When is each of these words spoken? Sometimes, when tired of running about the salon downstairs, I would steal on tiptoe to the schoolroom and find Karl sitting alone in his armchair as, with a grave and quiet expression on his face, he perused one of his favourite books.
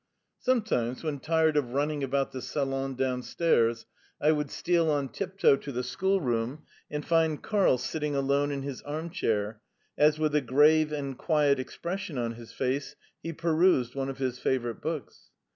Sometimes, 0.39 1.03
when 1.03 1.19
tired 1.19 1.55
of 1.55 1.73
running 1.73 2.03
about 2.03 2.31
the 2.31 2.41
salon 2.41 2.95
downstairs, 2.95 3.85
I 4.19 4.31
would 4.31 4.49
steal 4.49 4.89
on 4.89 5.09
tiptoe 5.09 5.55
to 5.57 5.71
the 5.71 5.83
schoolroom 5.83 6.63
and 6.89 7.05
find 7.05 7.39
Karl 7.43 7.77
sitting 7.77 8.15
alone 8.15 8.49
in 8.51 8.63
his 8.63 8.81
armchair 8.81 9.61
as, 9.99 10.17
with 10.17 10.33
a 10.33 10.41
grave 10.41 10.91
and 10.91 11.15
quiet 11.15 11.59
expression 11.59 12.17
on 12.17 12.31
his 12.31 12.51
face, 12.51 12.95
he 13.21 13.31
perused 13.31 13.93
one 13.93 14.09
of 14.09 14.17
his 14.17 14.39
favourite 14.39 14.81
books. 14.81 15.29